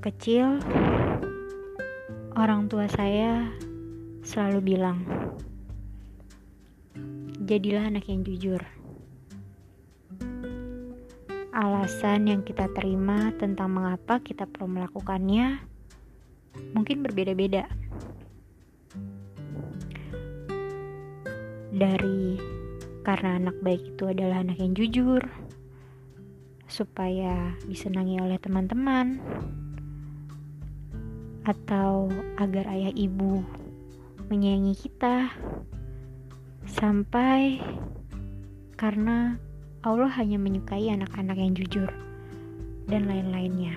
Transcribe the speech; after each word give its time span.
kecil, 0.00 0.56
orang 2.32 2.72
tua 2.72 2.88
saya 2.88 3.52
selalu 4.24 4.72
bilang, 4.72 5.04
"Jadilah 7.44 7.92
anak 7.92 8.08
yang 8.08 8.24
jujur." 8.24 8.64
Alasan 11.52 12.32
yang 12.32 12.40
kita 12.40 12.72
terima 12.72 13.28
tentang 13.36 13.76
mengapa 13.76 14.24
kita 14.24 14.48
perlu 14.48 14.80
melakukannya 14.80 15.60
mungkin 16.72 17.04
berbeda-beda. 17.04 17.68
Dari 21.76 22.40
karena 23.04 23.36
anak 23.36 23.60
baik 23.60 23.96
itu 23.96 24.08
adalah 24.08 24.40
anak 24.40 24.56
yang 24.56 24.72
jujur, 24.72 25.20
supaya 26.64 27.52
disenangi 27.68 28.16
oleh 28.16 28.40
teman-teman, 28.40 29.20
atau 31.50 32.06
agar 32.38 32.70
ayah 32.70 32.94
ibu 32.94 33.42
menyayangi 34.30 34.78
kita, 34.78 35.34
sampai 36.70 37.58
karena 38.78 39.34
Allah 39.82 40.14
hanya 40.14 40.38
menyukai 40.38 40.86
anak-anak 40.94 41.34
yang 41.34 41.52
jujur 41.58 41.90
dan 42.86 43.10
lain-lainnya. 43.10 43.74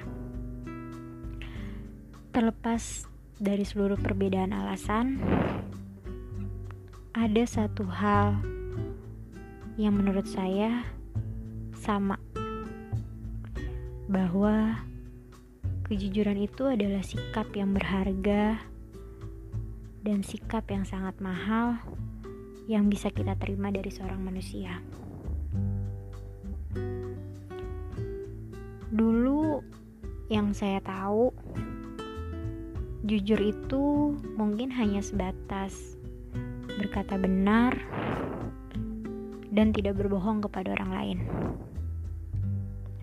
Terlepas 2.29 3.09
dari 3.41 3.65
seluruh 3.65 3.97
perbedaan 3.97 4.53
alasan, 4.53 5.17
ada 7.17 7.43
satu 7.49 7.89
hal 7.89 8.37
yang 9.81 9.97
menurut 9.97 10.29
saya 10.29 10.85
sama, 11.73 12.21
bahwa 14.05 14.77
kejujuran 15.83 16.39
itu 16.39 16.63
adalah 16.71 17.03
sikap 17.03 17.51
yang 17.51 17.75
berharga 17.75 18.63
dan 20.03 20.23
sikap 20.23 20.63
yang 20.71 20.87
sangat 20.87 21.15
mahal 21.19 21.79
yang 22.71 22.87
bisa 22.87 23.11
kita 23.11 23.35
terima 23.35 23.67
dari 23.67 23.91
seorang 23.91 24.23
manusia. 24.23 24.79
Dulu 28.93 29.59
yang 30.31 30.55
saya 30.55 30.79
tahu 30.79 31.35
jujur 33.03 33.39
itu 33.43 34.15
mungkin 34.39 34.71
hanya 34.71 35.03
sebatas 35.03 35.99
berkata 36.79 37.19
benar 37.19 37.75
dan 39.51 39.75
tidak 39.75 39.99
berbohong 39.99 40.39
kepada 40.39 40.79
orang 40.79 40.91
lain. 40.95 41.19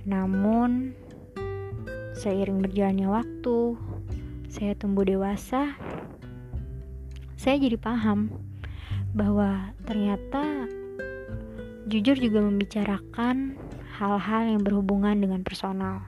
Namun 0.09 0.97
seiring 2.21 2.61
berjalannya 2.61 3.09
waktu, 3.09 3.81
saya 4.53 4.77
tumbuh 4.77 5.09
dewasa, 5.09 5.73
saya 7.41 7.57
jadi 7.57 7.81
paham 7.81 8.29
bahwa 9.17 9.73
ternyata 9.89 10.69
jujur 11.89 12.21
juga 12.21 12.45
membicarakan 12.45 13.57
hal-hal 13.97 14.53
yang 14.53 14.61
berhubungan 14.61 15.17
dengan 15.17 15.41
personal. 15.41 16.05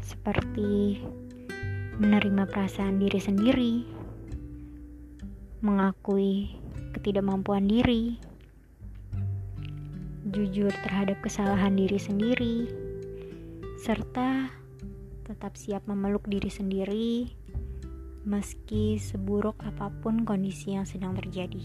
Seperti 0.00 1.04
menerima 2.00 2.48
perasaan 2.48 2.96
diri 3.04 3.20
sendiri, 3.20 3.74
mengakui 5.60 6.56
ketidakmampuan 6.96 7.68
diri, 7.68 8.16
jujur 10.32 10.72
terhadap 10.88 11.20
kesalahan 11.20 11.76
diri 11.76 12.00
sendiri, 12.00 12.88
serta 13.80 14.52
tetap 15.24 15.56
siap 15.56 15.88
memeluk 15.88 16.28
diri 16.28 16.52
sendiri 16.52 17.32
meski 18.28 19.00
seburuk 19.00 19.56
apa 19.64 19.88
pun 20.04 20.28
kondisi 20.28 20.76
yang 20.76 20.84
sedang 20.84 21.16
terjadi. 21.16 21.64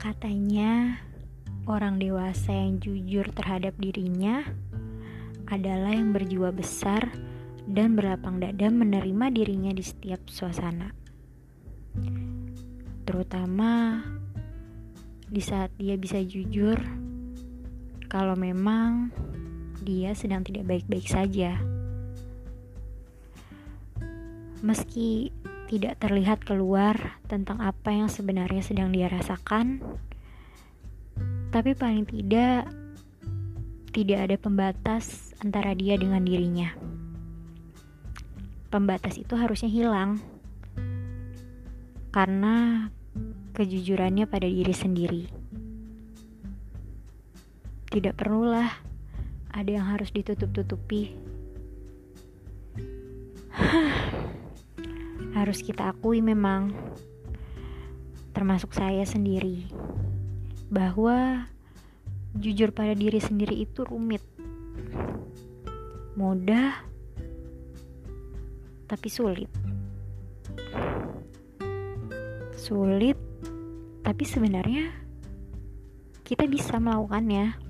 Katanya, 0.00 0.96
orang 1.68 2.00
dewasa 2.00 2.56
yang 2.56 2.80
jujur 2.80 3.28
terhadap 3.36 3.76
dirinya 3.76 4.40
adalah 5.52 5.92
yang 5.92 6.16
berjiwa 6.16 6.56
besar 6.56 7.12
dan 7.68 8.00
berlapang 8.00 8.40
dada 8.40 8.72
menerima 8.72 9.28
dirinya 9.28 9.72
di 9.76 9.84
setiap 9.84 10.24
suasana. 10.32 10.88
Terutama 13.04 14.00
di 15.28 15.40
saat 15.44 15.68
dia 15.76 16.00
bisa 16.00 16.16
jujur 16.24 17.04
kalau 18.14 18.38
memang 18.38 19.10
dia 19.82 20.14
sedang 20.14 20.46
tidak 20.46 20.70
baik-baik 20.70 21.10
saja. 21.10 21.58
Meski 24.62 25.34
tidak 25.66 25.98
terlihat 25.98 26.46
keluar 26.46 27.18
tentang 27.26 27.58
apa 27.58 27.90
yang 27.90 28.06
sebenarnya 28.06 28.62
sedang 28.62 28.94
dia 28.94 29.10
rasakan, 29.10 29.82
tapi 31.50 31.74
paling 31.74 32.06
tidak 32.06 32.70
tidak 33.90 34.30
ada 34.30 34.36
pembatas 34.38 35.34
antara 35.42 35.74
dia 35.74 35.98
dengan 35.98 36.22
dirinya. 36.22 36.70
Pembatas 38.70 39.18
itu 39.18 39.34
harusnya 39.34 39.66
hilang 39.66 40.22
karena 42.14 42.86
kejujurannya 43.58 44.30
pada 44.30 44.46
diri 44.46 44.74
sendiri. 44.74 45.43
Tidak 47.94 48.10
perlulah. 48.18 48.74
Ada 49.54 49.70
yang 49.70 49.86
harus 49.86 50.10
ditutup-tutupi. 50.10 51.14
harus 55.38 55.62
kita 55.62 55.94
akui 55.94 56.18
memang 56.18 56.74
termasuk 58.34 58.74
saya 58.74 59.06
sendiri 59.06 59.70
bahwa 60.66 61.46
jujur 62.34 62.74
pada 62.74 62.98
diri 62.98 63.22
sendiri 63.22 63.62
itu 63.62 63.86
rumit. 63.86 64.26
Mudah 66.18 66.82
tapi 68.90 69.06
sulit. 69.06 69.50
Sulit 72.58 73.14
tapi 74.02 74.26
sebenarnya 74.26 74.90
kita 76.26 76.50
bisa 76.50 76.82
melakukannya 76.82 77.63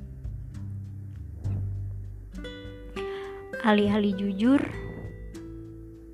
alih-alih 3.65 4.13
jujur 4.13 4.61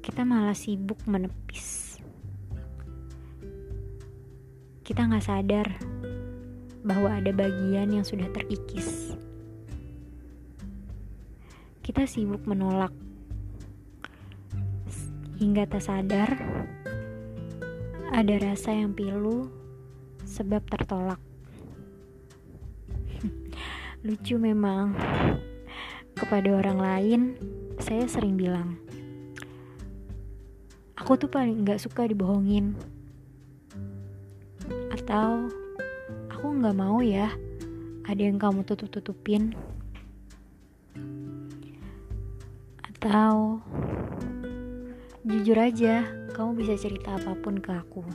kita 0.06 0.22
malah 0.22 0.54
sibuk 0.54 1.02
menepis. 1.02 1.98
Kita 4.86 5.10
nggak 5.10 5.26
sadar 5.26 5.66
bahwa 6.86 7.10
ada 7.10 7.34
bagian 7.34 7.90
yang 7.90 8.06
sudah 8.06 8.30
terkikis. 8.30 9.18
Kita 11.82 12.06
sibuk 12.06 12.46
menolak 12.46 12.94
hingga 15.42 15.66
tak 15.66 15.82
sadar 15.82 16.30
ada 18.14 18.34
rasa 18.38 18.78
yang 18.78 18.94
pilu 18.94 19.50
sebab 20.22 20.62
tertolak. 20.70 21.18
Lucu 24.06 24.38
memang 24.38 24.94
kepada 26.30 26.62
orang 26.62 26.78
lain, 26.78 27.20
saya 27.82 28.06
sering 28.06 28.38
bilang, 28.38 28.78
aku 30.94 31.18
tuh 31.18 31.26
paling 31.26 31.66
nggak 31.66 31.82
suka 31.82 32.06
dibohongin. 32.06 32.78
Atau 34.94 35.50
aku 36.30 36.54
nggak 36.54 36.78
mau 36.78 37.02
ya 37.02 37.34
ada 38.06 38.22
yang 38.22 38.38
kamu 38.38 38.62
tutup 38.62 38.94
tutupin 38.94 39.58
atau 42.78 43.58
jujur 45.26 45.58
aja 45.58 46.06
kamu 46.30 46.62
bisa 46.62 46.78
cerita 46.78 47.18
apa 47.18 47.34
pun 47.42 47.58
ke 47.58 47.74
aku. 47.74 48.06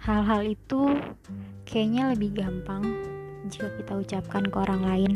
Hal-hal 0.00 0.56
itu 0.56 0.88
kayaknya 1.68 2.16
lebih 2.16 2.32
gampang 2.32 3.12
jika 3.48 3.68
kita 3.76 3.92
ucapkan 4.00 4.44
ke 4.48 4.56
orang 4.56 4.82
lain 4.84 5.12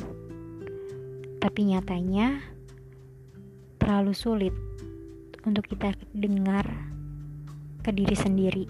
tapi 1.39 1.71
nyatanya 1.71 2.43
terlalu 3.79 4.13
sulit 4.13 4.55
untuk 5.47 5.65
kita 5.65 5.95
dengar 6.11 6.67
ke 7.81 7.95
diri 7.95 8.17
sendiri. 8.19 8.65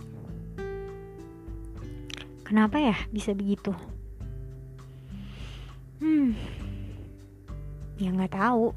Kenapa 2.44 2.78
ya 2.78 2.96
bisa 3.10 3.32
begitu? 3.34 3.75
Hmm, 5.99 6.38
ya 7.99 8.14
nggak 8.14 8.37
tahu. 8.37 8.72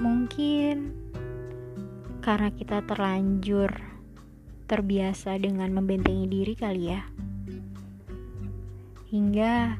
Mungkin 0.00 0.96
karena 2.24 2.48
kita 2.50 2.82
terlanjur 2.88 3.70
terbiasa 4.66 5.38
dengan 5.38 5.70
membentengi 5.76 6.26
diri 6.26 6.54
kali 6.56 6.90
ya. 6.90 7.04
Hingga 9.10 9.78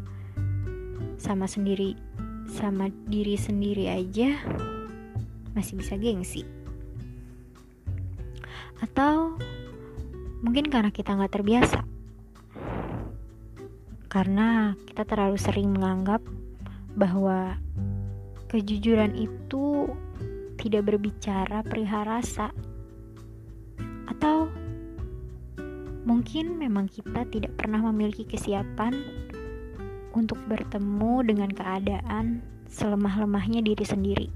sama 1.17 1.51
sendiri 1.51 1.99
sama 2.47 2.89
diri 3.11 3.35
sendiri 3.35 3.91
aja 3.91 4.39
masih 5.57 5.81
bisa 5.81 5.97
gengsi. 5.97 6.45
Atau 8.79 9.41
mungkin 10.45 10.69
karena 10.69 10.93
kita 10.93 11.17
nggak 11.17 11.33
terbiasa. 11.33 11.81
Karena 14.07 14.77
kita 14.87 15.03
terlalu 15.05 15.37
sering 15.41 15.73
menganggap 15.73 16.21
bahwa 16.97 17.57
kejujuran 18.49 19.13
itu 19.17 19.91
tidak 20.57 20.89
berbicara 20.89 21.61
perihal 21.67 22.09
rasa 22.09 22.53
mungkin 26.07 26.63
memang 26.63 26.87
kita 26.87 27.27
tidak 27.27 27.59
pernah 27.59 27.83
memiliki 27.91 28.23
kesiapan 28.23 28.95
untuk 30.15 30.39
bertemu 30.47 31.27
dengan 31.27 31.51
keadaan 31.51 32.41
selemah-lemahnya 32.71 33.61
diri 33.61 33.85
sendiri. 33.85 34.29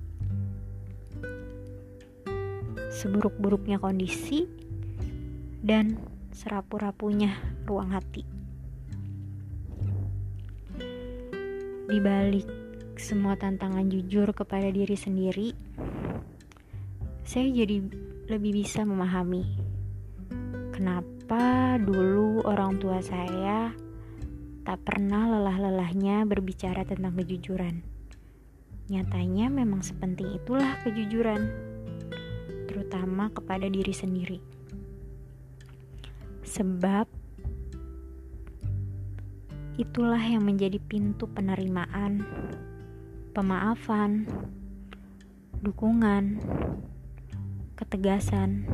Seburuk-buruknya 2.91 3.79
kondisi 3.79 4.51
dan 5.63 5.95
serapu-rapunya 6.35 7.39
ruang 7.65 7.95
hati. 7.95 8.27
Di 11.87 11.99
balik 12.03 12.47
semua 12.99 13.39
tantangan 13.39 13.87
jujur 13.87 14.35
kepada 14.35 14.69
diri 14.75 14.99
sendiri, 14.99 15.55
saya 17.23 17.47
jadi 17.47 17.79
lebih 18.27 18.59
bisa 18.59 18.83
memahami 18.83 19.43
kenapa 20.75 21.10
dulu 21.85 22.45
orang 22.45 22.77
tua 22.77 23.01
saya 23.01 23.73
tak 24.65 24.85
pernah 24.85 25.27
lelah-lelahnya 25.27 26.29
berbicara 26.29 26.85
tentang 26.85 27.17
kejujuran. 27.17 27.81
Nyatanya 28.91 29.49
memang 29.49 29.81
sepenting 29.81 30.37
itulah 30.37 30.77
kejujuran, 30.85 31.49
terutama 32.71 33.31
kepada 33.31 33.71
diri 33.71 33.95
sendiri. 33.95 34.39
Sebab 36.45 37.07
itulah 39.79 40.21
yang 40.21 40.45
menjadi 40.45 40.77
pintu 40.83 41.31
penerimaan, 41.31 42.27
pemaafan, 43.33 44.29
dukungan, 45.63 46.43
ketegasan, 47.79 48.69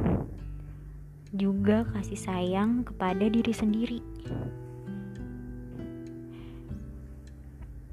juga 1.36 1.84
kasih 1.92 2.16
sayang 2.16 2.82
kepada 2.88 3.28
diri 3.28 3.52
sendiri. 3.52 4.00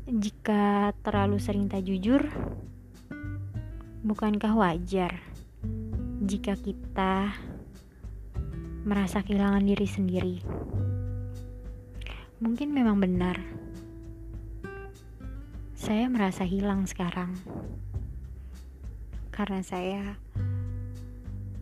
Jika 0.07 0.95
terlalu 1.03 1.37
sering 1.43 1.67
tak 1.67 1.83
jujur, 1.83 2.23
bukankah 4.07 4.55
wajar 4.55 5.19
jika 6.23 6.55
kita 6.55 7.35
merasa 8.87 9.19
kehilangan 9.19 9.67
diri 9.67 9.87
sendiri? 9.87 10.35
Mungkin 12.39 12.71
memang 12.71 13.03
benar, 13.03 13.39
saya 15.75 16.07
merasa 16.07 16.47
hilang 16.47 16.87
sekarang 16.87 17.35
karena 19.35 19.59
saya 19.59 20.15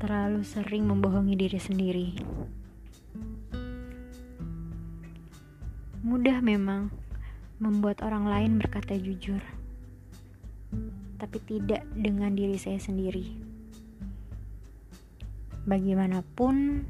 terlalu 0.02 0.42
sering 0.42 0.90
membohongi 0.90 1.38
diri 1.38 1.62
sendiri. 1.62 2.10
Mudah 6.02 6.42
memang 6.42 6.90
membuat 7.62 8.02
orang 8.02 8.26
lain 8.26 8.58
berkata 8.58 8.98
jujur, 8.98 9.38
tapi 11.22 11.38
tidak 11.46 11.86
dengan 11.94 12.34
diri 12.34 12.58
saya 12.58 12.82
sendiri. 12.82 13.30
Bagaimanapun, 15.70 16.82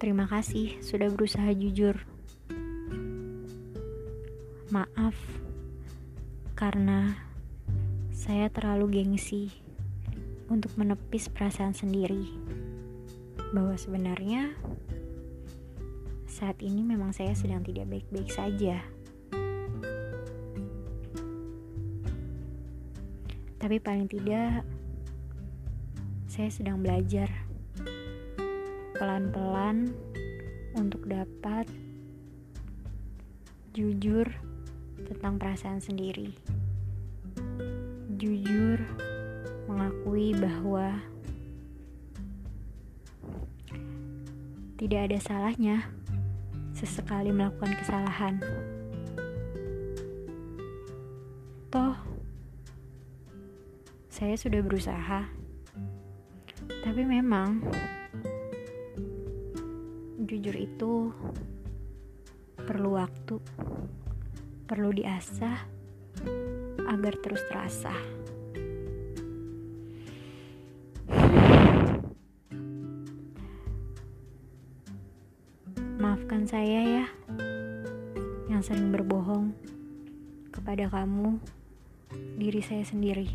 terima 0.00 0.24
kasih 0.24 0.80
sudah 0.80 1.12
berusaha 1.12 1.52
jujur. 1.52 2.00
Maaf 4.72 5.12
karena 6.56 7.20
saya 8.16 8.48
terlalu 8.48 9.04
gengsi 9.04 9.65
untuk 10.46 10.74
menepis 10.78 11.26
perasaan 11.26 11.74
sendiri 11.74 12.26
bahwa 13.50 13.74
sebenarnya 13.78 14.54
saat 16.26 16.60
ini 16.60 16.84
memang 16.84 17.16
saya 17.16 17.32
sedang 17.32 17.64
tidak 17.64 17.88
baik-baik 17.88 18.28
saja. 18.28 18.82
Tapi 23.56 23.80
paling 23.80 24.06
tidak, 24.06 24.62
saya 26.28 26.52
sedang 26.52 26.84
belajar 26.84 27.26
pelan-pelan 28.94 29.90
untuk 30.76 31.08
dapat 31.08 31.64
jujur 33.72 34.28
tentang 35.08 35.40
perasaan 35.40 35.80
sendiri. 35.80 36.36
Jujur 38.20 38.80
mengakui 39.76 40.32
bahwa 40.32 41.04
tidak 44.80 45.12
ada 45.12 45.18
salahnya 45.20 45.76
sesekali 46.72 47.28
melakukan 47.28 47.76
kesalahan. 47.76 48.34
Toh, 51.68 51.96
saya 54.08 54.32
sudah 54.40 54.64
berusaha, 54.64 55.28
tapi 56.80 57.02
memang 57.04 57.60
jujur 60.24 60.56
itu 60.56 61.12
perlu 62.56 62.96
waktu, 62.96 63.36
perlu 64.64 64.88
diasah 64.92 65.68
agar 66.88 67.14
terus 67.20 67.44
terasa. 67.48 67.92
Maafkan 76.16 76.48
saya 76.48 76.80
ya 76.80 77.06
yang 78.48 78.64
sering 78.64 78.88
berbohong 78.88 79.52
kepada 80.48 80.88
kamu, 80.88 81.36
diri 82.40 82.64
saya 82.64 82.88
sendiri. 82.88 83.28